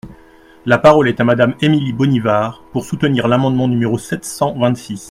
La 0.65 0.79
parole 0.79 1.07
est 1.09 1.19
à 1.19 1.23
Madame 1.23 1.53
Émilie 1.61 1.93
Bonnivard, 1.93 2.63
pour 2.71 2.85
soutenir 2.85 3.27
l’amendement 3.27 3.67
numéro 3.67 3.99
sept 3.99 4.25
cent 4.25 4.51
vingt-six. 4.57 4.99